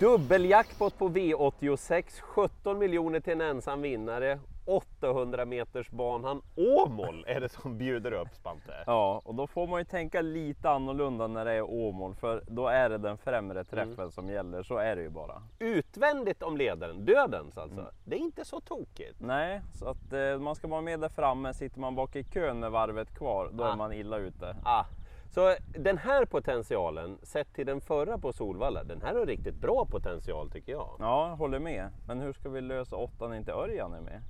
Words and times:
Dubbeljackpot 0.00 0.98
på 0.98 1.08
V86, 1.08 2.20
17 2.20 2.78
miljoner 2.78 3.20
till 3.20 3.32
en 3.32 3.40
ensam 3.40 3.82
vinnare. 3.82 4.38
800 4.64 5.44
meters 5.44 5.90
banan 5.90 6.42
Åmål 6.56 7.24
är 7.26 7.40
det 7.40 7.48
som 7.48 7.78
bjuder 7.78 8.12
upp 8.12 8.34
Spante. 8.34 8.72
Ja, 8.86 9.22
och 9.24 9.34
då 9.34 9.46
får 9.46 9.66
man 9.66 9.80
ju 9.80 9.84
tänka 9.84 10.20
lite 10.20 10.70
annorlunda 10.70 11.26
när 11.26 11.44
det 11.44 11.52
är 11.52 11.62
Åmål, 11.62 12.14
för 12.14 12.44
då 12.46 12.68
är 12.68 12.90
det 12.90 12.98
den 12.98 13.18
främre 13.18 13.64
träffen 13.64 13.98
mm. 13.98 14.10
som 14.10 14.28
gäller, 14.28 14.62
så 14.62 14.76
är 14.76 14.96
det 14.96 15.02
ju 15.02 15.08
bara. 15.10 15.42
Utvändigt 15.58 16.42
om 16.42 16.56
ledaren, 16.56 17.04
dödens 17.04 17.58
alltså. 17.58 17.80
Mm. 17.80 17.92
Det 18.04 18.16
är 18.16 18.20
inte 18.20 18.44
så 18.44 18.60
tokigt. 18.60 19.20
Nej, 19.20 19.60
så 19.74 19.88
att 19.88 20.12
eh, 20.12 20.38
man 20.38 20.54
ska 20.54 20.68
vara 20.68 20.80
med 20.80 21.00
där 21.00 21.08
framme. 21.08 21.54
Sitter 21.54 21.80
man 21.80 21.94
bak 21.94 22.16
i 22.16 22.24
kön 22.24 22.60
med 22.60 22.70
varvet 22.70 23.18
kvar, 23.18 23.50
då 23.52 23.64
ah. 23.64 23.72
är 23.72 23.76
man 23.76 23.92
illa 23.92 24.18
ute. 24.18 24.56
Ah. 24.64 24.84
Så 25.30 25.54
den 25.78 25.98
här 25.98 26.24
potentialen, 26.24 27.18
sett 27.22 27.54
till 27.54 27.66
den 27.66 27.80
förra 27.80 28.18
på 28.18 28.32
Solvalla, 28.32 28.84
den 28.84 29.02
här 29.02 29.14
har 29.14 29.26
riktigt 29.26 29.54
bra 29.54 29.86
potential 29.86 30.50
tycker 30.50 30.72
jag. 30.72 30.96
Ja, 30.98 31.34
håller 31.38 31.58
med. 31.58 31.90
Men 32.06 32.20
hur 32.20 32.32
ska 32.32 32.48
vi 32.48 32.60
lösa 32.60 32.96
åttan 32.96 33.30
när 33.30 33.36
inte 33.36 33.52
Örjan 33.52 33.94
är 33.94 34.00
med? 34.00 34.22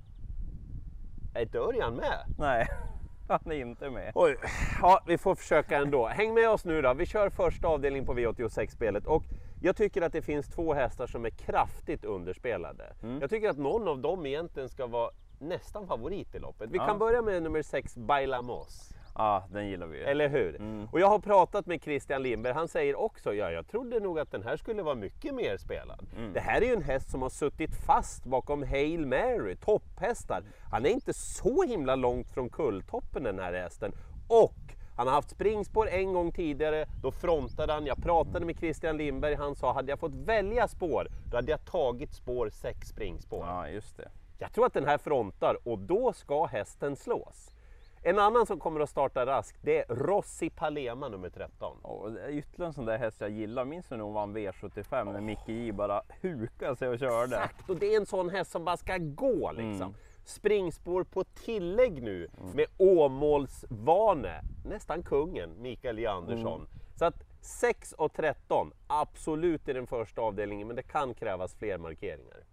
Är 1.35 1.41
inte 1.41 1.59
Örjan 1.59 1.95
med? 1.95 2.25
Nej, 2.37 2.67
han 3.27 3.51
är 3.51 3.55
inte 3.55 3.89
med. 3.89 4.11
Oj, 4.15 4.37
ja, 4.81 5.03
vi 5.07 5.17
får 5.17 5.35
försöka 5.35 5.77
ändå. 5.77 6.07
Häng 6.07 6.33
med 6.33 6.49
oss 6.49 6.65
nu 6.65 6.81
då. 6.81 6.93
Vi 6.93 7.05
kör 7.05 7.29
första 7.29 7.67
avdelningen 7.67 8.05
på 8.05 8.13
V86-spelet. 8.13 9.05
Och 9.05 9.23
jag 9.61 9.75
tycker 9.75 10.01
att 10.01 10.13
det 10.13 10.21
finns 10.21 10.47
två 10.47 10.73
hästar 10.73 11.07
som 11.07 11.25
är 11.25 11.29
kraftigt 11.29 12.05
underspelade. 12.05 12.93
Mm. 13.03 13.21
Jag 13.21 13.29
tycker 13.29 13.49
att 13.49 13.57
någon 13.57 13.87
av 13.87 13.99
dem 13.99 14.25
egentligen 14.25 14.69
ska 14.69 14.87
vara 14.87 15.11
nästan 15.39 15.87
favorit 15.87 16.35
i 16.35 16.39
loppet. 16.39 16.69
Vi 16.69 16.77
ja. 16.77 16.85
kan 16.85 16.99
börja 16.99 17.21
med 17.21 17.43
nummer 17.43 17.61
6, 17.61 17.97
Bailamos. 17.97 18.93
Ja, 19.19 19.43
den 19.51 19.67
gillar 19.67 19.87
vi. 19.87 19.99
Eller 19.99 20.29
hur? 20.29 20.55
Mm. 20.55 20.87
Och 20.91 20.99
jag 20.99 21.07
har 21.07 21.19
pratat 21.19 21.65
med 21.65 21.83
Christian 21.83 22.23
Lindberg, 22.23 22.53
han 22.53 22.67
säger 22.67 22.99
också, 22.99 23.33
ja 23.33 23.51
jag 23.51 23.67
trodde 23.67 23.99
nog 23.99 24.19
att 24.19 24.31
den 24.31 24.43
här 24.43 24.57
skulle 24.57 24.83
vara 24.83 24.95
mycket 24.95 25.35
mer 25.35 25.57
spelad. 25.57 26.05
Mm. 26.17 26.33
Det 26.33 26.39
här 26.39 26.61
är 26.61 26.65
ju 26.65 26.73
en 26.73 26.81
häst 26.81 27.11
som 27.11 27.21
har 27.21 27.29
suttit 27.29 27.75
fast 27.85 28.25
bakom 28.25 28.63
Hail 28.63 29.05
Mary, 29.05 29.55
topphästar. 29.55 30.43
Han 30.71 30.85
är 30.85 30.89
inte 30.89 31.13
så 31.13 31.63
himla 31.63 31.95
långt 31.95 32.31
från 32.31 32.49
kulltoppen 32.49 33.23
den 33.23 33.39
här 33.39 33.53
hästen. 33.53 33.91
Och 34.27 34.55
han 34.95 35.07
har 35.07 35.13
haft 35.13 35.29
springspår 35.29 35.89
en 35.89 36.13
gång 36.13 36.31
tidigare, 36.31 36.85
då 37.01 37.11
frontade 37.11 37.73
han. 37.73 37.85
Jag 37.85 37.97
pratade 37.97 38.45
med 38.45 38.59
Christian 38.59 38.97
Lindberg, 38.97 39.35
han 39.35 39.55
sa 39.55 39.73
hade 39.73 39.91
jag 39.91 39.99
fått 39.99 40.15
välja 40.15 40.67
spår, 40.67 41.07
då 41.31 41.37
hade 41.37 41.51
jag 41.51 41.65
tagit 41.65 42.13
spår 42.13 42.49
6 42.49 42.87
springspår. 42.87 43.45
Ja, 43.47 43.69
just 43.69 43.97
det. 43.97 44.09
Jag 44.37 44.53
tror 44.53 44.65
att 44.65 44.73
den 44.73 44.85
här 44.85 44.97
frontar 44.97 45.57
och 45.63 45.79
då 45.79 46.13
ska 46.13 46.45
hästen 46.45 46.95
slås. 46.95 47.53
En 48.01 48.19
annan 48.19 48.45
som 48.45 48.59
kommer 48.59 48.79
att 48.79 48.89
starta 48.89 49.25
raskt, 49.25 49.57
det 49.61 49.79
är 49.79 49.95
Rossi 49.95 50.49
Palema 50.49 51.09
nummer 51.09 51.29
13. 51.29 51.77
Oh, 51.83 52.11
det 52.11 52.21
är 52.21 52.29
ytterligare 52.29 52.69
en 52.69 52.73
sån 52.73 52.85
där 52.85 52.97
häst 52.97 53.21
jag 53.21 53.29
gillar. 53.29 53.65
Minns 53.65 53.87
du 53.87 53.97
när 53.97 54.03
hon 54.03 54.13
vann 54.13 54.37
V75 54.37 55.07
oh. 55.07 55.13
när 55.13 55.21
Micke 55.21 55.47
J 55.47 55.71
bara 55.71 56.01
hukade 56.21 56.75
sig 56.75 56.89
och 56.89 56.99
körde? 56.99 57.35
Exakt, 57.35 57.69
och 57.69 57.75
det 57.75 57.93
är 57.93 57.97
en 57.97 58.05
sån 58.05 58.29
häst 58.29 58.51
som 58.51 58.65
bara 58.65 58.77
ska 58.77 58.97
gå 58.97 59.51
liksom. 59.51 59.81
Mm. 59.81 59.93
Springspår 60.25 61.03
på 61.03 61.23
tillägg 61.23 62.03
nu 62.03 62.27
mm. 62.41 62.51
med 62.51 62.65
Åmålsvane, 62.77 64.41
nästan 64.65 65.03
kungen, 65.03 65.61
Mikael 65.61 65.99
J 65.99 66.05
Andersson. 66.05 66.59
Mm. 66.59 66.67
Så 66.95 67.05
att 67.05 67.23
6 67.41 67.93
och 67.93 68.13
13, 68.13 68.71
absolut 68.87 69.67
i 69.67 69.73
den 69.73 69.87
första 69.87 70.21
avdelningen, 70.21 70.67
men 70.67 70.75
det 70.75 70.83
kan 70.83 71.13
krävas 71.13 71.55
fler 71.55 71.77
markeringar. 71.77 72.43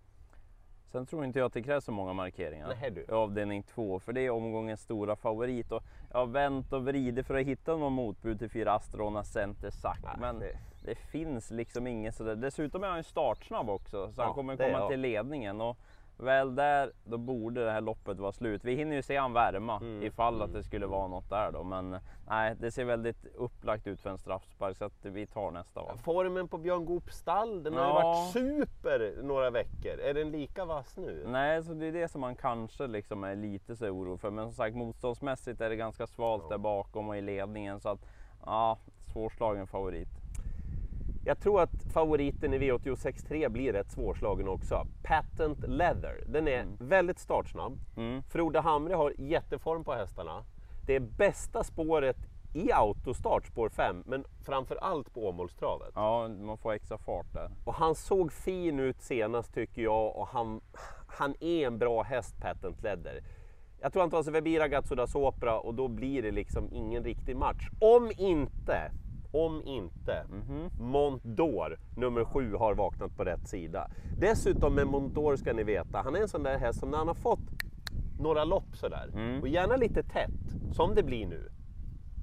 Sen 0.93 1.07
tror 1.07 1.25
inte 1.25 1.39
jag 1.39 1.47
att 1.47 1.53
det 1.53 1.63
krävs 1.63 1.85
så 1.85 1.93
många 1.93 2.13
markeringar 2.13 2.99
i 3.09 3.11
avdelning 3.13 3.63
två, 3.63 4.01
för 4.01 4.13
det 4.13 4.21
är 4.21 4.31
omgångens 4.31 4.81
stora 4.81 5.17
favorit. 5.17 5.73
Och 5.73 5.83
jag 6.13 6.19
har 6.19 6.27
vänt 6.27 6.73
och 6.73 6.85
vridit 6.85 7.27
för 7.27 7.35
att 7.35 7.47
hitta 7.47 7.77
någon 7.77 7.93
motbud 7.93 8.39
till 8.39 8.51
fyra 8.51 8.73
Astrona 8.73 9.25
Center 9.25 9.71
Sack, 9.71 10.01
men 10.21 10.39
det... 10.39 10.59
det... 10.85 10.95
finns 10.95 11.51
liksom 11.51 11.87
inget 11.87 12.15
sådär. 12.15 12.35
Dessutom 12.35 12.85
är 12.85 12.89
han 12.89 12.97
ju 12.97 13.03
startsnabb 13.03 13.71
också, 13.71 14.13
så 14.13 14.21
ja, 14.21 14.25
han 14.25 14.35
kommer 14.35 14.57
komma 14.57 14.89
till 14.89 15.01
ledningen. 15.01 15.61
Och 15.61 15.77
Väl 16.19 16.55
där, 16.55 16.93
då 17.05 17.19
borde 17.19 17.65
det 17.65 17.71
här 17.71 17.81
loppet 17.81 18.19
vara 18.19 18.33
slut. 18.33 18.65
Vi 18.65 18.75
hinner 18.75 18.97
ju 18.97 19.03
se 19.03 19.17
han 19.17 19.33
värma 19.33 19.77
mm. 19.77 20.03
ifall 20.03 20.35
mm. 20.35 20.47
att 20.47 20.53
det 20.53 20.63
skulle 20.63 20.87
vara 20.87 21.09
något 21.09 21.31
där 21.31 21.53
då. 21.53 21.63
Men 21.63 21.99
nej, 22.29 22.55
det 22.61 22.71
ser 22.71 22.85
väldigt 22.85 23.27
upplagt 23.35 23.87
ut 23.87 24.01
för 24.01 24.11
en 24.11 24.19
straffspark 24.19 24.77
så 24.77 24.85
att 24.85 25.05
vi 25.05 25.27
tar 25.27 25.51
nästa 25.51 25.83
val. 25.83 25.99
Formen 25.99 26.49
på 26.49 26.59
Björn 26.59 26.85
Goops 26.85 27.17
stall, 27.17 27.63
den 27.63 27.75
ja. 27.75 27.81
har 27.81 27.89
ju 27.89 27.93
varit 27.93 28.33
super 28.33 29.23
några 29.23 29.51
veckor. 29.51 30.01
Är 30.01 30.15
den 30.15 30.31
lika 30.31 30.65
vass 30.65 30.97
nu? 30.97 31.25
Nej, 31.27 31.63
så 31.63 31.75
det 31.75 31.87
är 31.87 31.93
det 31.93 32.09
som 32.09 32.21
man 32.21 32.37
kanske 32.37 32.87
liksom 32.87 33.25
är 33.25 33.37
lite 33.37 33.77
så 33.77 33.89
orolig 33.89 34.21
för. 34.21 34.31
Men 34.31 34.45
som 34.45 34.55
sagt 34.55 34.77
motståndsmässigt 34.77 35.61
är 35.61 35.69
det 35.69 35.77
ganska 35.77 36.07
svalt 36.07 36.43
ja. 36.45 36.51
där 36.51 36.59
bakom 36.59 37.09
och 37.09 37.17
i 37.17 37.21
ledningen. 37.21 37.81
Så 37.81 37.89
att 37.89 38.07
ja, 38.47 38.79
svårslagen 39.13 39.67
favorit. 39.67 40.09
Jag 41.27 41.41
tror 41.41 41.61
att 41.61 41.83
favoriten 41.93 42.55
i 42.55 42.59
V86.3 42.59 43.49
blir 43.49 43.73
rätt 43.73 43.91
svårslagen 43.91 44.49
också. 44.49 44.87
Patent 45.03 45.69
Leather. 45.69 46.25
Den 46.27 46.49
är 46.49 46.61
mm. 46.61 46.77
väldigt 46.79 47.19
startsnabb. 47.19 47.79
Mm. 47.97 48.23
Frode 48.23 48.61
Hamre 48.61 48.95
har 48.95 49.13
jätteform 49.19 49.85
på 49.85 49.93
hästarna. 49.93 50.45
Det 50.87 50.97
är 50.97 51.01
bästa 51.01 51.65
spåret 51.65 52.17
i 52.55 52.73
autostart, 52.73 53.47
spår 53.47 53.69
5, 53.69 54.03
men 54.07 54.25
framför 54.45 54.77
allt 54.77 55.15
på 55.15 55.29
Åmålstravet. 55.29 55.93
Ja, 55.95 56.29
man 56.29 56.59
får 56.59 56.73
extra 56.73 56.99
fart 56.99 57.33
där. 57.33 57.51
Och 57.65 57.75
han 57.75 57.95
såg 57.95 58.33
fin 58.33 58.81
ut 58.81 59.01
senast 59.01 59.55
tycker 59.55 59.83
jag 59.83 60.17
och 60.17 60.27
han, 60.27 60.61
han 61.07 61.35
är 61.41 61.67
en 61.67 61.79
bra 61.79 62.03
häst, 62.03 62.41
Patent 62.41 62.83
Leather. 62.83 63.21
Jag 63.81 63.93
tror 63.93 64.03
han 64.03 64.11
tar 64.11 64.23
sig 64.23 64.33
förbi 64.33 64.59
Ragazzo 64.59 65.07
Sopra 65.07 65.59
och 65.59 65.75
då 65.75 65.89
blir 65.89 66.23
det 66.23 66.31
liksom 66.31 66.69
ingen 66.73 67.05
riktig 67.05 67.37
match. 67.37 67.69
Om 67.81 68.13
inte 68.19 68.91
om 69.37 69.63
inte 69.65 70.13
mm 70.13 70.43
-hmm. 70.43 70.71
Montdor 70.81 71.79
nummer 71.97 72.25
sju 72.25 72.55
har 72.55 72.75
vaknat 72.75 73.17
på 73.17 73.25
rätt 73.25 73.49
sida. 73.49 73.91
Dessutom 74.19 74.75
med 74.75 74.87
Montdor 74.87 75.37
ska 75.37 75.53
ni 75.53 75.65
veta, 75.65 76.03
han 76.05 76.17
är 76.17 76.21
en 76.21 76.29
sån 76.29 76.43
där 76.43 76.59
häst 76.59 76.81
som 76.81 76.91
när 76.91 76.99
han 76.99 77.09
har 77.09 77.15
fått 77.15 77.41
några 78.19 78.45
lopp 78.45 78.77
sådär 78.77 79.11
mm. 79.15 79.41
och 79.41 79.49
gärna 79.49 79.77
lite 79.77 80.03
tätt, 80.03 80.73
som 80.73 80.95
det 80.95 81.03
blir 81.03 81.27
nu. 81.27 81.49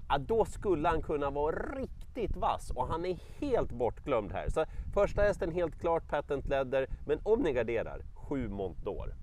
Ja, 0.10 0.18
då 0.18 0.46
skulle 0.46 0.90
han 0.90 1.02
kunna 1.02 1.30
vara 1.30 1.56
riktigt 1.56 2.38
vass 2.38 2.72
och 2.72 2.88
han 2.88 3.06
är 3.06 3.18
helt 3.40 3.72
bortglömd 3.72 4.32
här. 4.32 4.50
Så 4.50 4.66
första 4.94 5.22
hästen 5.22 5.52
helt 5.52 5.80
klart 5.80 6.08
patent 6.08 6.48
leather, 6.48 6.88
men 7.06 7.20
om 7.24 7.42
ni 7.42 7.54
garderar, 7.54 8.02
sju 8.14 8.50
Montdor. 8.50 9.16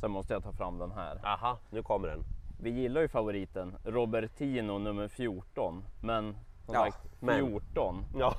Sen 0.00 0.10
måste 0.10 0.32
jag 0.32 0.42
ta 0.42 0.52
fram 0.52 0.78
den 0.78 0.90
här. 0.90 1.20
Aha, 1.24 1.58
nu 1.70 1.82
kommer 1.82 2.08
den. 2.08 2.24
Vi 2.60 2.70
gillar 2.70 3.00
ju 3.00 3.08
favoriten 3.08 3.76
Robertino 3.84 4.78
nummer 4.78 5.08
14, 5.08 5.84
men 6.00 6.36
ja, 6.72 6.84
sagt, 6.84 6.98
14. 7.20 8.04
Men... 8.12 8.20
Ja. 8.20 8.34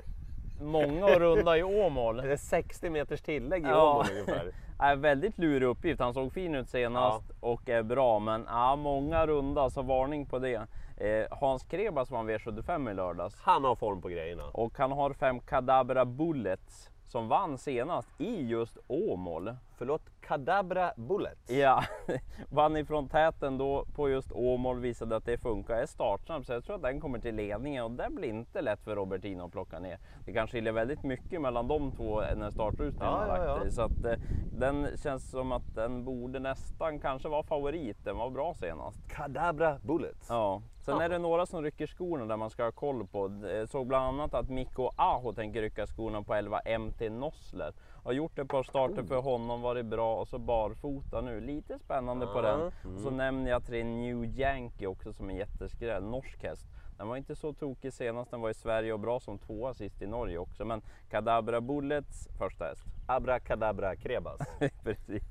Många 0.60 1.04
och 1.04 1.20
runda 1.20 1.58
i 1.58 1.62
Åmål. 1.62 2.16
Det 2.16 2.32
är 2.32 2.36
60 2.36 2.90
meters 2.90 3.20
tillägg 3.20 3.62
i 3.62 3.68
ja. 3.68 3.90
Åmål 3.90 4.06
ungefär. 4.10 4.52
Är 4.78 4.96
väldigt 4.96 5.38
lurig 5.38 5.66
uppgift. 5.66 6.00
Han 6.00 6.14
såg 6.14 6.32
fin 6.32 6.54
ut 6.54 6.68
senast 6.68 7.24
ja. 7.28 7.48
och 7.48 7.68
är 7.68 7.82
bra, 7.82 8.18
men 8.18 8.44
ja, 8.48 8.76
många 8.76 9.26
runda, 9.26 9.70
så 9.70 9.82
varning 9.82 10.26
på 10.26 10.38
det. 10.38 10.66
Eh, 10.96 11.26
Hans 11.30 11.64
Krebas 11.64 12.10
vann 12.10 12.30
V75 12.30 12.90
i 12.90 12.94
lördags. 12.94 13.40
Han 13.40 13.64
har 13.64 13.74
form 13.74 14.02
på 14.02 14.08
grejerna. 14.08 14.44
Och 14.52 14.78
han 14.78 14.92
har 14.92 15.12
fem 15.12 15.40
Kadabra 15.40 16.04
Bullets 16.04 16.90
som 17.06 17.28
vann 17.28 17.58
senast 17.58 18.20
i 18.20 18.46
just 18.46 18.78
Åmål. 18.86 19.56
Förlåt, 19.78 20.13
Kadabra 20.26 20.92
Bullet? 20.96 21.50
Ja, 21.50 21.84
vann 22.48 22.76
ifrån 22.76 23.08
täten 23.08 23.58
då 23.58 23.84
på 23.94 24.08
just 24.08 24.32
Åmål, 24.32 24.80
visade 24.80 25.16
att 25.16 25.24
det 25.24 25.38
funkar. 25.38 25.74
Är 25.74 25.86
startsnabb 25.86 26.46
så 26.46 26.52
jag 26.52 26.64
tror 26.64 26.76
att 26.76 26.82
den 26.82 27.00
kommer 27.00 27.18
till 27.18 27.34
ledningen 27.34 27.84
och 27.84 27.90
det 27.90 28.08
blir 28.10 28.28
inte 28.28 28.62
lätt 28.62 28.84
för 28.84 28.96
Robertino 28.96 29.44
att 29.44 29.52
plocka 29.52 29.78
ner. 29.78 29.98
Det 30.24 30.32
kan 30.32 30.48
skilja 30.48 30.72
väldigt 30.72 31.02
mycket 31.02 31.40
mellan 31.40 31.68
de 31.68 31.92
två 31.92 32.22
när 32.36 32.50
startrusningen 32.50 33.12
ja, 33.12 33.18
har 33.18 33.26
lagt 33.26 33.44
ja, 33.44 33.60
ja. 33.64 33.70
Så 33.70 33.82
att 33.82 34.04
eh, 34.04 34.18
den 34.52 34.88
känns 34.96 35.30
som 35.30 35.52
att 35.52 35.74
den 35.74 36.04
borde 36.04 36.38
nästan 36.38 37.00
kanske 37.00 37.28
vara 37.28 37.42
favorit. 37.42 38.04
Den 38.04 38.16
var 38.16 38.30
bra 38.30 38.54
senast. 38.54 39.08
Kadabra 39.08 39.78
Bullet? 39.82 40.26
Ja, 40.28 40.62
Sen 40.84 41.00
är 41.00 41.08
det 41.08 41.18
några 41.18 41.46
som 41.46 41.62
rycker 41.62 41.86
skorna 41.86 42.26
där 42.26 42.36
man 42.36 42.50
ska 42.50 42.64
ha 42.64 42.72
koll 42.72 43.06
på. 43.06 43.40
Jag 43.42 43.68
såg 43.68 43.86
bland 43.86 44.04
annat 44.04 44.34
att 44.34 44.48
Mikko 44.48 44.90
Aho 44.96 45.32
tänker 45.32 45.62
rycka 45.62 45.86
skorna 45.86 46.22
på 46.22 46.34
11 46.34 46.60
MT 46.78 47.10
Nossler. 47.10 47.72
Har 48.04 48.12
gjort 48.12 48.38
ett 48.38 48.48
par 48.48 48.62
starter 48.62 49.02
för 49.02 49.20
honom, 49.20 49.62
varit 49.62 49.86
bra 49.86 50.16
och 50.16 50.28
så 50.28 50.38
barfota 50.38 51.20
nu. 51.20 51.40
Lite 51.40 51.78
spännande 51.78 52.26
på 52.26 52.42
den. 52.42 52.60
Mm. 52.60 52.98
Så 52.98 53.10
nämner 53.10 53.50
jag 53.50 53.66
tre 53.66 53.84
New 53.84 54.24
Yankee 54.24 54.86
också 54.86 55.12
som 55.12 55.30
en 55.30 55.36
jätteskräll, 55.36 56.04
norsk 56.04 56.42
häst. 56.42 56.66
Den 56.98 57.08
var 57.08 57.16
inte 57.16 57.36
så 57.36 57.52
tokig 57.52 57.92
senast, 57.92 58.30
den 58.30 58.40
var 58.40 58.50
i 58.50 58.54
Sverige 58.54 58.92
och 58.92 59.00
bra 59.00 59.20
som 59.20 59.38
tvåa 59.38 59.74
sist 59.74 60.02
i 60.02 60.06
Norge 60.06 60.38
också. 60.38 60.64
Men 60.64 60.82
Kadabra 61.10 61.60
Bullets 61.60 62.28
första 62.38 62.64
häst. 62.64 62.82
Abrakadabra 63.06 63.96
Krebas. 63.96 64.40
Precis. 64.82 65.22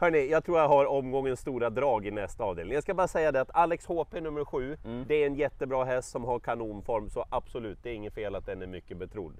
Hörni, 0.00 0.30
jag 0.30 0.44
tror 0.44 0.58
jag 0.58 0.68
har 0.68 0.86
omgångens 0.86 1.40
stora 1.40 1.70
drag 1.70 2.06
i 2.06 2.10
nästa 2.10 2.44
avdelning. 2.44 2.74
Jag 2.74 2.82
ska 2.82 2.94
bara 2.94 3.08
säga 3.08 3.32
det 3.32 3.40
att 3.40 3.50
Alex 3.54 3.86
HP 3.86 4.20
nummer 4.20 4.44
7, 4.44 4.76
mm. 4.84 5.04
det 5.08 5.14
är 5.14 5.26
en 5.26 5.34
jättebra 5.34 5.84
häst 5.84 6.10
som 6.10 6.24
har 6.24 6.38
kanonform, 6.38 7.10
så 7.10 7.24
absolut, 7.30 7.78
det 7.82 7.90
är 7.90 7.94
inget 7.94 8.14
fel 8.14 8.34
att 8.34 8.46
den 8.46 8.62
är 8.62 8.66
mycket 8.66 8.96
betrodd. 8.96 9.34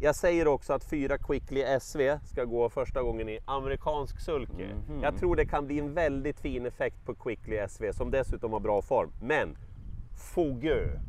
Jag 0.00 0.14
säger 0.14 0.48
också 0.48 0.72
att 0.72 0.84
fyra 0.84 1.18
Quickly 1.18 1.64
SV 1.80 2.18
ska 2.24 2.44
gå 2.44 2.68
första 2.68 3.02
gången 3.02 3.28
i 3.28 3.38
amerikansk 3.44 4.20
sulke. 4.20 4.64
Mm 4.64 4.78
-hmm. 4.88 5.02
Jag 5.02 5.16
tror 5.16 5.36
det 5.36 5.46
kan 5.46 5.66
bli 5.66 5.78
en 5.78 5.94
väldigt 5.94 6.40
fin 6.40 6.66
effekt 6.66 7.04
på 7.04 7.14
Quickly 7.14 7.66
SV 7.68 7.92
som 7.92 8.10
dessutom 8.10 8.52
har 8.52 8.60
bra 8.60 8.82
form. 8.82 9.12
Men 9.20 9.56
Fogö. 10.34 11.00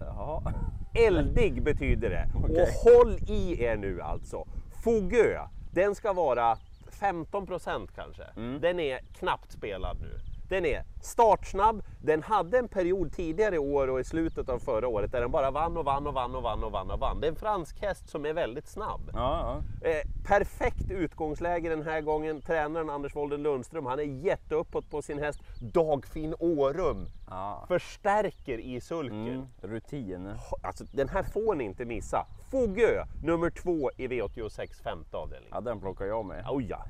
Jaha. 0.00 0.52
Eldig 0.94 1.62
betyder 1.62 2.10
det. 2.10 2.28
Okay. 2.44 2.62
Och 2.62 2.68
håll 2.68 3.18
i 3.28 3.64
er 3.64 3.76
nu 3.76 4.00
alltså. 4.00 4.48
Fogö, 4.84 5.48
den 5.72 5.94
ska 5.94 6.12
vara 6.12 6.58
15% 6.90 7.88
kanske. 7.94 8.24
Mm. 8.36 8.60
Den 8.60 8.80
är 8.80 8.98
knappt 8.98 9.52
spelad 9.52 9.96
nu. 10.00 10.31
Den 10.52 10.64
är 10.64 10.84
startsnabb, 11.02 11.82
den 12.00 12.22
hade 12.22 12.58
en 12.58 12.68
period 12.68 13.12
tidigare 13.12 13.54
i 13.54 13.58
år 13.58 13.88
och 13.88 14.00
i 14.00 14.04
slutet 14.04 14.48
av 14.48 14.58
förra 14.58 14.88
året 14.88 15.12
där 15.12 15.20
den 15.20 15.30
bara 15.30 15.50
vann 15.50 15.76
och 15.76 15.84
vann 15.84 16.06
och 16.06 16.14
vann 16.14 16.34
och 16.34 16.42
vann 16.42 16.64
och 16.64 16.72
vann 16.72 16.90
och 16.90 16.98
vann. 16.98 17.20
Det 17.20 17.26
är 17.26 17.30
en 17.30 17.36
fransk 17.36 17.80
häst 17.80 18.08
som 18.08 18.26
är 18.26 18.32
väldigt 18.32 18.68
snabb. 18.68 19.10
Ja, 19.12 19.62
ja. 19.82 19.88
Eh, 19.88 20.26
perfekt 20.26 20.90
utgångsläge 20.90 21.68
den 21.68 21.82
här 21.82 22.00
gången. 22.00 22.40
Tränaren 22.40 22.90
Anders 22.90 23.16
Wolden 23.16 23.42
Lundström, 23.42 23.86
han 23.86 23.98
är 23.98 24.24
jätteuppåt 24.24 24.90
på 24.90 25.02
sin 25.02 25.18
häst. 25.18 25.40
Dagfin 25.60 26.34
Årum 26.38 27.08
ja. 27.30 27.64
förstärker 27.68 28.58
i 28.58 28.80
sulken. 28.80 29.28
Mm, 29.28 29.46
rutin. 29.60 30.30
Alltså, 30.62 30.84
den 30.92 31.08
här 31.08 31.22
får 31.22 31.54
ni 31.54 31.64
inte 31.64 31.84
missa. 31.84 32.26
Fogö, 32.50 33.04
nummer 33.22 33.50
två 33.50 33.90
i 33.96 34.08
V86 34.08 34.82
femte 34.82 35.16
avdelning. 35.16 35.50
Ja, 35.52 35.60
den 35.60 35.80
plockar 35.80 36.04
jag 36.04 36.24
med. 36.24 36.46
Oh, 36.48 36.64
ja. 36.64 36.84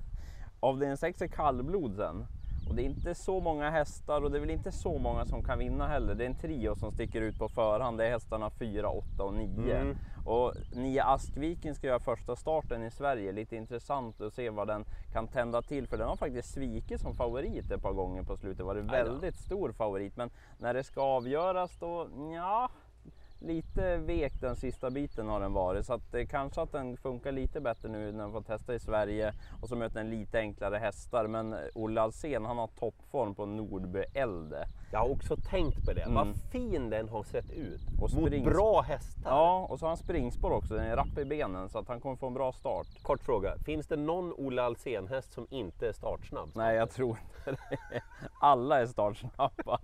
Avdelning 0.61 0.97
6 0.97 1.23
är 1.23 1.27
kallblod 1.27 1.97
sen. 1.97 2.27
Och 2.69 2.75
det 2.75 2.83
är 2.83 2.85
inte 2.85 3.15
så 3.15 3.41
många 3.41 3.71
hästar 3.71 4.23
och 4.23 4.31
det 4.31 4.39
är 4.39 4.41
väl 4.41 4.51
inte 4.51 4.73
så 4.73 4.99
många 4.99 5.27
som 5.27 5.43
kan 5.43 5.59
vinna 5.59 5.89
heller. 5.89 6.15
Det 6.15 6.25
är 6.25 6.29
en 6.29 6.35
trio 6.35 6.77
som 6.77 6.93
sticker 6.93 7.21
ut 7.21 7.39
på 7.39 7.49
förhand. 7.49 7.99
Det 7.99 8.07
är 8.07 8.11
hästarna 8.11 8.51
4, 8.51 8.89
8 8.89 9.25
och 9.25 9.35
9. 9.35 9.77
Mm. 9.77 9.97
Och 10.25 10.55
9 10.75 11.03
Askviken 11.05 11.75
ska 11.75 11.87
göra 11.87 12.01
första 12.01 12.37
starten 12.37 12.83
i 12.83 12.91
Sverige. 12.91 13.33
Lite 13.33 13.57
intressant 13.57 14.21
att 14.21 14.35
se 14.35 14.51
vad 14.51 14.69
den 14.69 14.85
kan 15.13 15.29
tända 15.29 15.63
till. 15.63 15.89
För 15.89 15.99
den 15.99 16.09
har 16.09 16.17
faktiskt 16.17 16.55
svikit 16.55 17.01
som 17.01 17.15
favorit 17.15 17.71
ett 17.71 17.83
par 17.83 17.93
gånger 17.93 18.23
på 18.23 18.37
slutet. 18.37 18.67
Varit 18.67 18.85
väldigt 18.85 19.37
stor 19.37 19.73
favorit. 19.73 20.17
Men 20.17 20.31
när 20.59 20.75
det 20.75 20.85
ska 20.85 21.03
avgöras 21.03 21.79
då, 21.79 22.09
ja 22.35 22.71
lite 23.43 23.97
vek 23.97 24.41
den 24.41 24.57
sista 24.57 24.91
biten 24.91 25.29
har 25.29 25.41
den 25.41 25.53
varit 25.53 25.87
så 25.87 25.95
att 25.95 26.13
det 26.13 26.27
kanske 26.27 26.63
att 26.63 26.73
den 26.73 26.97
funkar 26.97 27.33
lite 27.33 27.61
bättre 27.61 27.89
nu 27.89 28.13
när 28.13 28.19
den 28.19 28.33
får 28.33 28.43
testa 28.43 28.75
i 28.75 28.79
Sverige 28.79 29.35
och 29.61 29.69
så 29.69 29.77
möter 29.77 29.95
den 29.95 30.11
lite 30.11 30.39
enklare 30.39 30.77
hästar. 30.77 31.27
Men 31.27 31.57
Olle 31.75 32.01
Alsen 32.01 32.45
han 32.45 32.59
har 32.59 32.67
toppform 32.67 33.35
på 33.35 33.47
Nordby 33.47 34.05
Elde. 34.15 34.67
Jag 34.93 34.99
har 34.99 35.11
också 35.11 35.37
tänkt 35.37 35.85
på 35.85 35.93
det. 35.93 36.03
Mm. 36.03 36.15
Vad 36.15 36.37
fin 36.53 36.91
den 36.91 37.09
har 37.09 37.23
sett 37.23 37.51
ut. 37.51 37.81
Och 38.01 38.11
springs... 38.11 38.45
Mot 38.45 38.55
bra 38.55 38.81
hästar. 38.81 39.31
Ja, 39.31 39.67
och 39.71 39.79
så 39.79 39.85
har 39.85 39.91
han 39.91 39.97
springspår 39.97 40.51
också. 40.51 40.75
Den 40.75 40.87
är 40.87 40.97
rapp 40.97 41.19
i 41.19 41.25
benen 41.25 41.69
så 41.69 41.79
att 41.79 41.89
han 41.89 42.01
kommer 42.01 42.17
få 42.17 42.27
en 42.27 42.35
bra 42.35 42.53
start. 42.53 42.87
Kort 43.03 43.21
fråga. 43.23 43.57
Finns 43.65 43.87
det 43.87 43.97
någon 43.97 44.33
Olle 44.33 44.63
Alsen 44.63 45.09
häst 45.09 45.33
som 45.33 45.47
inte 45.51 45.89
är 45.89 45.93
startsnabb? 45.93 46.51
Nej, 46.55 46.77
jag 46.77 46.91
tror 46.91 47.19
inte. 47.19 47.57
Alla 48.41 48.81
är 48.81 48.87
startsnabba. 48.87 49.79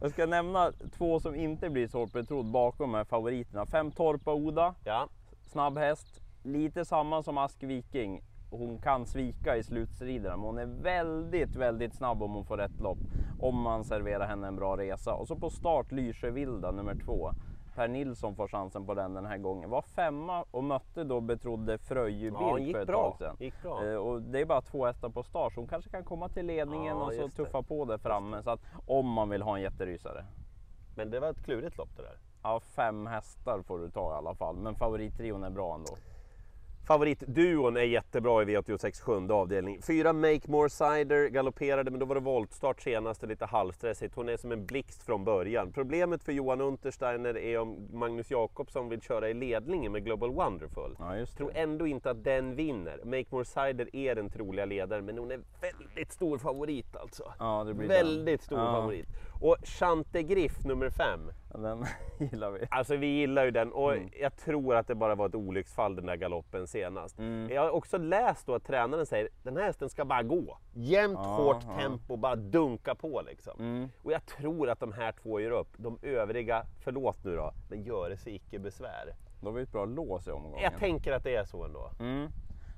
Jag 0.00 0.10
ska 0.10 0.26
nämna 0.26 0.72
två 0.98 1.20
som 1.20 1.34
inte 1.34 1.70
blir 1.70 1.88
så 1.88 1.98
hårt 1.98 2.12
betrodd 2.12 2.46
bakom 2.46 2.92
de 2.92 2.96
här 2.96 3.04
favoriterna. 3.04 3.66
Fem 3.66 3.90
Torpa 3.90 4.34
Oda, 4.34 4.74
ja. 4.84 5.08
snabb 5.46 5.78
häst. 5.78 6.20
Lite 6.42 6.84
samma 6.84 7.22
som 7.22 7.38
Ask 7.38 7.62
Viking. 7.62 8.22
Hon 8.50 8.78
kan 8.78 9.06
svika 9.06 9.56
i 9.56 9.62
slutstriderna, 9.62 10.36
men 10.36 10.46
hon 10.46 10.58
är 10.58 10.66
väldigt, 10.66 11.56
väldigt 11.56 11.94
snabb 11.94 12.22
om 12.22 12.32
hon 12.32 12.44
får 12.44 12.56
rätt 12.56 12.80
lopp. 12.80 12.98
Om 13.40 13.60
man 13.60 13.84
serverar 13.84 14.26
henne 14.26 14.46
en 14.46 14.56
bra 14.56 14.76
resa. 14.76 15.14
Och 15.14 15.28
så 15.28 15.36
på 15.36 15.50
start 15.50 15.92
Lyse 15.92 16.30
Vilda 16.30 16.70
nummer 16.70 16.94
två. 17.04 17.30
Per 17.74 17.88
Nilsson 17.88 18.36
får 18.36 18.48
chansen 18.48 18.86
på 18.86 18.94
den 18.94 19.14
den 19.14 19.26
här 19.26 19.38
gången. 19.38 19.70
Var 19.70 19.82
femma 19.82 20.44
och 20.50 20.64
mötte 20.64 21.04
då 21.04 21.20
betrodde 21.20 21.78
Fröjebild 21.78 22.68
ja, 22.68 22.72
för 22.72 22.80
ett 22.80 22.86
bra. 22.86 23.10
tag 23.10 23.18
sedan. 23.18 23.36
Gick 23.40 23.62
bra. 23.62 23.86
Eh, 23.86 23.96
och 23.96 24.22
det 24.22 24.40
är 24.40 24.44
bara 24.44 24.60
två 24.60 24.86
hästar 24.86 25.08
på 25.08 25.22
start 25.22 25.54
så 25.54 25.60
hon 25.60 25.68
kanske 25.68 25.90
kan 25.90 26.04
komma 26.04 26.28
till 26.28 26.46
ledningen 26.46 26.96
ja, 26.96 27.04
och 27.04 27.12
så 27.12 27.28
tuffa 27.28 27.60
det. 27.60 27.68
på 27.68 27.84
det 27.84 27.98
framme. 27.98 28.42
Så 28.42 28.50
att, 28.50 28.60
om 28.86 29.08
man 29.08 29.28
vill 29.28 29.42
ha 29.42 29.56
en 29.56 29.62
jätterysare. 29.62 30.24
Men 30.96 31.10
det 31.10 31.20
var 31.20 31.30
ett 31.30 31.44
klurigt 31.44 31.76
lopp 31.76 31.96
det 31.96 32.02
där. 32.02 32.18
Ja, 32.42 32.60
fem 32.60 33.06
hästar 33.06 33.62
får 33.62 33.78
du 33.78 33.90
ta 33.90 34.14
i 34.14 34.16
alla 34.16 34.34
fall. 34.34 34.56
Men 34.56 34.74
favorittrion 34.74 35.44
är 35.44 35.50
bra 35.50 35.74
ändå. 35.74 35.96
Favoritduon 36.86 37.76
är 37.76 37.82
jättebra 37.82 38.42
i 38.42 38.44
V86 38.44 39.02
sjunde 39.02 39.34
avdelning. 39.34 39.82
Fyra 39.82 40.12
Make 40.12 40.40
More 40.46 40.70
Cider 40.70 41.28
galopperade, 41.28 41.90
men 41.90 42.00
då 42.00 42.06
var 42.06 42.14
det 42.14 42.20
voltstart 42.20 42.82
senast 42.82 43.22
och 43.22 43.28
lite 43.28 43.44
halvstressigt. 43.44 44.14
Hon 44.14 44.28
är 44.28 44.36
som 44.36 44.52
en 44.52 44.66
blixt 44.66 45.02
från 45.02 45.24
början. 45.24 45.72
Problemet 45.72 46.24
för 46.24 46.32
Johan 46.32 46.60
Untersteiner 46.60 47.36
är 47.36 47.58
om 47.58 47.88
Magnus 47.92 48.30
Jakobsson 48.30 48.88
vill 48.88 49.00
köra 49.00 49.28
i 49.28 49.34
ledningen 49.34 49.92
med 49.92 50.04
Global 50.04 50.30
Wonderful. 50.30 50.96
Ja, 50.98 51.26
Tror 51.36 51.52
ändå 51.54 51.86
inte 51.86 52.10
att 52.10 52.24
den 52.24 52.54
vinner. 52.54 53.00
Make 53.04 53.26
More 53.30 53.44
Cider 53.44 53.96
är 53.96 54.14
den 54.14 54.30
troliga 54.30 54.64
ledaren, 54.64 55.04
men 55.04 55.18
hon 55.18 55.30
är 55.30 55.40
väldigt 55.60 56.12
stor 56.12 56.38
favorit 56.38 56.96
alltså. 56.96 57.32
Ja, 57.38 57.62
väldigt 57.74 58.42
stor 58.42 58.58
ja. 58.58 58.72
favorit. 58.72 59.06
Och 59.44 59.56
Chante 59.62 60.22
Griff 60.22 60.64
nummer 60.64 60.90
fem. 60.90 61.32
Ja, 61.52 61.58
den 61.58 61.84
gillar 62.30 62.50
vi. 62.50 62.66
Alltså 62.70 62.96
vi 62.96 63.06
gillar 63.06 63.44
ju 63.44 63.50
den 63.50 63.72
och 63.72 63.92
mm. 63.92 64.10
jag 64.20 64.36
tror 64.36 64.76
att 64.76 64.86
det 64.86 64.94
bara 64.94 65.14
var 65.14 65.26
ett 65.26 65.34
olycksfall 65.34 65.96
den 65.96 66.06
där 66.06 66.16
galoppen 66.16 66.66
senast. 66.66 67.18
Mm. 67.18 67.50
Jag 67.50 67.62
har 67.62 67.70
också 67.70 67.98
läst 67.98 68.46
då 68.46 68.54
att 68.54 68.64
tränaren 68.64 69.06
säger 69.06 69.28
den 69.42 69.56
här 69.56 69.64
hästen 69.64 69.88
ska 69.88 70.04
bara 70.04 70.22
gå. 70.22 70.58
Jämnt, 70.72 71.18
ja, 71.22 71.36
hårt 71.36 71.76
tempo, 71.78 72.16
bara 72.16 72.36
dunka 72.36 72.94
på 72.94 73.22
liksom. 73.26 73.52
Mm. 73.58 73.88
Och 74.02 74.12
jag 74.12 74.26
tror 74.26 74.70
att 74.70 74.80
de 74.80 74.92
här 74.92 75.12
två 75.12 75.40
gör 75.40 75.50
upp. 75.50 75.68
De 75.76 75.98
övriga, 76.02 76.66
förlåt 76.84 77.24
nu 77.24 77.36
då, 77.36 77.52
men 77.70 77.82
göre 77.82 78.16
sig 78.16 78.34
icke 78.34 78.58
besvär. 78.58 79.14
Då 79.40 79.48
har 79.48 79.52
vi 79.52 79.62
ett 79.62 79.72
bra 79.72 79.84
lås 79.84 80.28
i 80.28 80.30
omgången. 80.30 80.62
Jag 80.62 80.78
tänker 80.78 81.12
att 81.12 81.24
det 81.24 81.36
är 81.36 81.44
så 81.44 81.64
ändå. 81.64 81.90
Mm. 82.00 82.28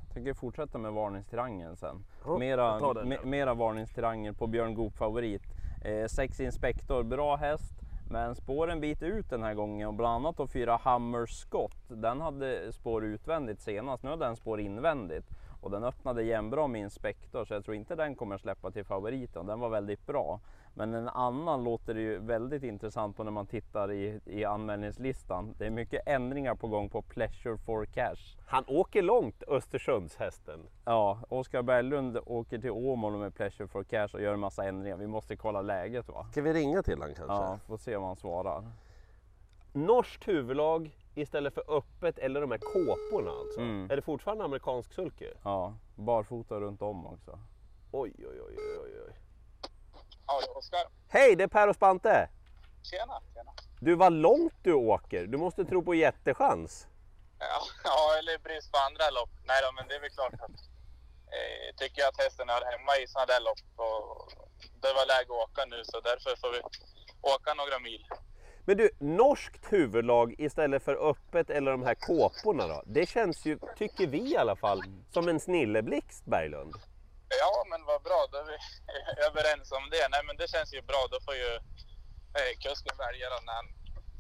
Jag 0.07 0.15
tänker 0.15 0.35
fortsätta 0.35 0.79
med 0.79 0.93
varningstriangeln 0.93 1.77
sen. 1.77 2.05
Oh, 2.25 2.39
mera, 2.39 3.05
mera 3.25 3.55
varningstriangel 3.55 4.35
på 4.35 4.47
Björn 4.47 4.75
Goop 4.75 4.97
favorit. 4.97 5.56
Eh, 5.87 6.07
sex 6.07 6.41
Inspektor, 6.41 7.03
bra 7.03 7.37
häst. 7.37 7.75
Men 8.11 8.35
spåren 8.35 8.81
bit 8.81 9.03
ut 9.03 9.31
den 9.31 9.43
här 9.43 9.55
gången 9.55 9.89
och 9.89 9.95
bland 9.95 10.15
annat 10.15 10.37
då 10.37 10.47
fyra 10.47 10.77
Hammer 10.77 11.27
Scott. 11.27 11.89
Den 11.89 12.21
hade 12.21 12.73
spår 12.73 13.05
utvändigt 13.05 13.61
senast, 13.61 14.03
nu 14.03 14.11
har 14.11 14.17
den 14.17 14.37
spår 14.37 14.61
invändigt. 14.61 15.27
Och 15.61 15.71
den 15.71 15.85
öppnade 15.85 16.23
jämnbra 16.23 16.67
med 16.67 16.81
Inspektor 16.81 17.45
så 17.45 17.55
jag 17.55 17.65
tror 17.65 17.77
inte 17.77 17.95
den 17.95 18.15
kommer 18.15 18.39
släppa 18.39 18.71
till 18.71 18.85
favoriten. 18.85 19.47
Den 19.47 19.61
var 19.61 19.69
väldigt 19.69 20.07
bra. 20.07 20.41
Men 20.79 20.95
en 20.95 21.09
annan 21.09 21.65
låter 21.65 21.95
det 21.95 22.01
ju 22.01 22.19
väldigt 22.19 22.63
intressant 22.63 23.17
på 23.17 23.25
när 23.25 23.31
man 23.31 23.47
tittar 23.47 23.93
i, 23.93 24.21
i 24.25 24.45
anmälningslistan. 24.45 25.55
Det 25.59 25.67
är 25.67 25.71
mycket 25.71 26.09
ändringar 26.09 26.55
på 26.55 26.69
gång 26.69 26.89
på 26.89 27.03
Pleasure 27.03 27.57
for 27.57 27.85
Cash. 27.85 28.37
Han 28.47 28.65
åker 28.67 29.03
långt, 29.03 29.43
Östersundshästen. 29.49 30.61
Ja, 30.85 31.19
Oskar 31.29 31.63
Berglund 31.63 32.19
åker 32.27 32.59
till 32.59 32.71
Åmål 32.71 33.17
med 33.17 33.35
Pleasure 33.35 33.69
for 33.69 33.85
Cash 33.85 34.09
och 34.15 34.21
gör 34.21 34.33
en 34.35 34.41
massa 34.41 34.65
ändringar. 34.65 34.97
Vi 34.97 35.07
måste 35.07 35.37
kolla 35.37 35.63
läget 35.63 36.09
va? 36.09 36.27
Ska 36.31 36.43
vi 36.43 36.53
ringa 36.53 36.83
till 36.83 36.99
honom 36.99 37.15
kanske? 37.15 37.35
Ja, 37.35 37.59
får 37.67 37.77
se 37.77 37.97
om 37.97 38.05
han 38.05 38.17
svarar. 38.17 38.65
Norskt 39.73 40.29
huvudlag 40.29 40.97
istället 41.15 41.55
för 41.55 41.77
öppet 41.77 42.19
eller 42.19 42.41
de 42.41 42.51
här 42.51 42.59
kåporna 42.59 43.31
alltså. 43.31 43.61
Mm. 43.61 43.91
Är 43.91 43.97
det 43.97 44.03
fortfarande 44.03 44.45
amerikansk 44.45 44.93
sulky? 44.93 45.31
Ja, 45.43 45.75
barfota 45.95 46.61
runt 46.61 46.83
om 46.83 47.07
också. 47.07 47.39
Oj, 47.93 48.13
oj, 48.19 48.41
oj, 48.47 48.57
oj, 48.85 48.93
oj. 49.07 49.26
Ja, 50.27 50.41
det 50.41 50.47
är 50.47 50.59
Oskar. 50.59 50.87
Hej, 51.09 51.37
det 51.37 51.45
är 51.45 51.49
Per 51.49 51.69
och 51.69 51.77
Spante. 51.77 52.29
Tjena, 52.83 53.23
tjena. 53.35 53.53
Du, 53.81 53.95
vad 53.95 54.13
långt 54.13 54.55
du 54.63 54.73
åker. 54.73 55.27
Du 55.27 55.39
måste 55.39 55.65
tro 55.65 55.83
på 55.83 55.95
jättechans. 55.95 56.87
Ja, 57.39 57.61
ja 57.85 58.19
eller 58.19 58.39
brist 58.39 58.73
på 58.73 58.79
andra 58.79 59.11
lopp. 59.11 59.31
Nej 59.45 59.59
då, 59.63 59.73
men 59.73 59.89
det 59.89 59.95
är 59.95 60.01
väl 60.01 60.11
klart 60.11 60.35
att 60.35 60.57
eh, 61.37 61.77
tycker 61.77 62.01
jag 62.03 62.09
att 62.09 62.21
hästen 62.25 62.49
är 62.49 62.71
hemma 62.73 62.93
i 63.03 63.07
sådana 63.07 63.27
där 63.27 63.41
lopp 63.41 63.67
och 63.77 64.33
det 64.83 64.93
var 64.99 65.07
läge 65.07 65.31
att 65.35 65.49
åka 65.49 65.65
nu 65.65 65.85
så 65.85 66.01
därför 66.01 66.37
får 66.37 66.53
vi 66.53 66.61
åka 67.35 67.55
några 67.55 67.79
mil. 67.79 68.07
Men 68.65 68.77
du, 68.77 68.91
norskt 68.99 69.73
huvudlag 69.73 70.35
istället 70.39 70.83
för 70.83 71.11
öppet 71.11 71.51
eller 71.51 71.71
de 71.71 71.83
här 71.83 71.95
kåporna 71.95 72.67
då? 72.67 72.83
Det 72.87 73.07
känns 73.09 73.47
ju, 73.47 73.59
tycker 73.77 74.07
vi 74.07 74.33
i 74.33 74.37
alla 74.37 74.57
fall, 74.57 74.83
som 75.11 75.29
en 75.29 75.41
snilleblixt 75.41 76.25
Berglund. 76.25 76.75
Ja, 77.29 77.65
men 77.71 77.85
vad 77.85 78.03
bra. 78.03 78.27
Då 78.33 78.37
är 78.39 78.45
vi 78.53 78.59
överens 79.29 79.73
om 79.73 79.91
det. 79.91 80.09
Nej, 80.09 80.23
men 80.27 80.37
det 80.37 80.49
känns 80.51 80.75
ju 80.75 80.83
bra. 80.83 81.03
Då 81.11 81.19
får 81.27 81.35
ju 81.35 81.53
eh, 82.39 82.53
kusken 82.65 82.97
välja 83.07 83.27
då 83.31 83.39
när 83.47 83.53
han 83.61 83.69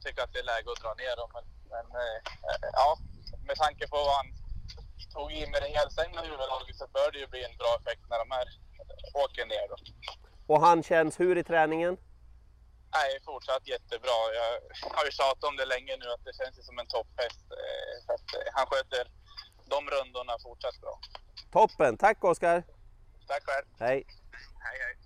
tycker 0.05 0.23
att 0.23 0.33
det 0.33 0.39
är 0.39 0.51
läge 0.53 0.69
att 0.73 0.83
dra 0.85 0.95
ner 0.95 1.17
dem. 1.17 1.31
Men, 1.37 1.45
men 1.75 1.87
eh, 2.03 2.19
ja, 2.81 2.99
med 3.49 3.57
tanke 3.57 3.89
på 3.89 3.97
vad 3.97 4.17
han 4.21 4.29
tog 5.15 5.33
i 5.33 5.47
med 5.53 5.63
det 5.63 5.69
helstängda 5.79 6.21
huvudlaget 6.23 6.77
så 6.77 6.87
bör 6.97 7.11
det 7.13 7.19
ju 7.19 7.27
bli 7.27 7.45
en 7.45 7.57
bra 7.57 7.73
effekt 7.81 8.05
när 8.11 8.19
de 8.19 8.31
här 8.31 8.47
åker 9.25 9.47
ner 9.47 9.69
då. 9.69 9.77
Och 10.47 10.61
han 10.61 10.83
känns 10.83 11.21
hur 11.21 11.39
i 11.39 11.45
träningen? 11.45 11.97
Nej, 12.97 13.21
fortsatt 13.25 13.67
jättebra. 13.69 14.19
Jag 14.39 14.51
har 14.97 15.05
ju 15.05 15.11
tjatat 15.11 15.45
om 15.45 15.57
det 15.57 15.65
länge 15.65 15.97
nu 15.97 16.07
att 16.15 16.25
det 16.25 16.35
känns 16.41 16.67
som 16.67 16.79
en 16.79 16.87
topphäst. 16.87 17.47
Eh, 17.61 18.15
eh, 18.15 18.53
han 18.53 18.67
sköter 18.67 19.11
de 19.65 19.91
rundorna 19.91 20.33
fortsatt 20.43 20.81
bra. 20.81 20.99
Toppen! 21.53 21.97
Tack 21.97 22.25
Oskar! 22.25 22.75
Tack 23.26 23.42
själv. 23.45 23.66
Hej. 23.78 24.04
Hej, 24.59 24.78
hej. 24.80 24.97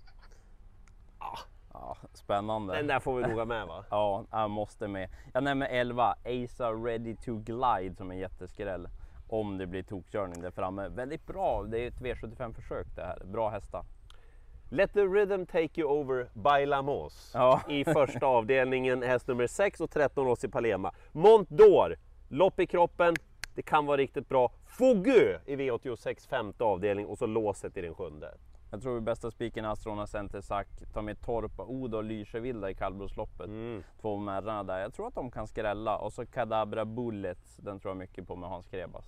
Ja. 1.19 1.39
ja, 1.73 1.97
spännande. 2.13 2.75
Den 2.75 2.87
där 2.87 2.99
får 2.99 3.15
vi 3.15 3.27
nog 3.27 3.47
med 3.47 3.67
va? 3.67 3.85
ja, 3.89 4.25
jag 4.31 4.49
måste 4.49 4.87
med. 4.87 5.09
Jag 5.33 5.43
nämner 5.43 5.67
11, 5.67 6.15
Asa 6.25 6.71
Ready 6.71 7.15
to 7.15 7.35
Glide 7.35 7.95
som 7.97 8.11
är 8.11 8.15
jätteskräll. 8.15 8.89
Om 9.27 9.57
det 9.57 9.67
blir 9.67 9.83
tokkörning 9.83 10.41
där 10.41 10.51
framme. 10.51 10.87
Väldigt 10.87 11.27
bra, 11.27 11.63
det 11.63 11.79
är 11.79 11.87
ett 11.87 11.99
V75 11.99 12.53
försök 12.53 12.87
det 12.95 13.01
här. 13.01 13.25
Bra 13.25 13.49
hästar. 13.49 13.85
Let 14.69 14.93
the 14.93 15.05
rhythm 15.05 15.45
take 15.45 15.81
you 15.81 15.89
over 15.89 16.29
by 16.33 16.65
Lamos 16.65 17.31
ja. 17.33 17.61
i 17.69 17.85
första 17.85 18.25
avdelningen, 18.25 19.03
häst 19.03 19.27
nummer 19.27 19.47
6 19.47 19.81
och 19.81 19.91
13 19.91 20.25
Rossi 20.25 20.47
Palema. 20.47 20.93
Mont 21.11 21.49
d'Or, 21.49 21.95
lopp 22.29 22.59
i 22.59 22.67
kroppen, 22.67 23.15
det 23.55 23.61
kan 23.61 23.85
vara 23.85 23.97
riktigt 23.97 24.29
bra. 24.29 24.51
Fogö 24.65 25.39
i 25.45 25.55
V86 25.55 26.29
femte 26.29 26.63
avdelning 26.63 27.05
och 27.05 27.17
så 27.17 27.25
låset 27.25 27.77
i 27.77 27.81
den 27.81 27.95
sjunde. 27.95 28.33
Jag 28.71 28.81
tror 28.81 28.99
bästa 28.99 29.31
spiken 29.31 29.65
Astrona 29.65 30.07
Center 30.07 30.41
Sack 30.41 30.67
tar 30.93 31.01
med 31.01 31.21
Torpa, 31.21 31.63
Oda 31.63 31.97
och 31.97 32.03
Lysevilda 32.03 32.69
i 32.69 32.73
kallblodsloppet. 32.73 33.47
Mm. 33.47 33.83
Två 34.01 34.17
märrarna 34.17 34.63
där. 34.63 34.79
Jag 34.79 34.93
tror 34.93 35.07
att 35.07 35.15
de 35.15 35.31
kan 35.31 35.47
skrälla. 35.47 35.97
Och 35.97 36.13
så 36.13 36.25
Kadabra 36.25 36.85
Bullets, 36.85 37.57
den 37.57 37.79
tror 37.79 37.89
jag 37.89 37.97
mycket 37.97 38.27
på 38.27 38.35
med 38.35 38.49
Hans 38.49 38.67
Krebas. 38.67 39.05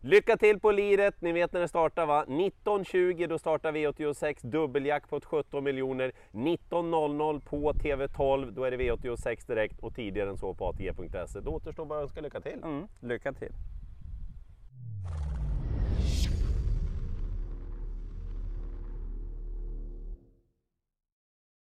Lycka 0.00 0.36
till 0.36 0.60
på 0.60 0.70
liret, 0.70 1.14
ni 1.20 1.32
vet 1.32 1.52
när 1.52 1.60
det 1.60 1.68
startar 1.68 2.06
va? 2.06 2.24
19.20 2.28 3.26
då 3.26 3.38
startar 3.38 3.72
V86, 3.72 4.46
dubbeljackpot 4.46 5.24
17 5.24 5.64
miljoner. 5.64 6.12
19.00 6.32 7.40
på 7.40 7.72
TV12, 7.72 8.50
då 8.50 8.64
är 8.64 8.70
det 8.70 8.76
V86 8.76 9.46
direkt 9.46 9.80
och 9.80 9.94
tidigare 9.94 10.30
än 10.30 10.36
så 10.36 10.54
på 10.54 10.66
ATG.se. 10.66 11.40
Då 11.40 11.50
återstår 11.50 11.84
bara 11.84 11.98
att 11.98 12.02
önska 12.02 12.20
lycka 12.20 12.40
till. 12.40 12.62
Mm, 12.62 12.88
lycka 13.00 13.32
till! 13.32 13.52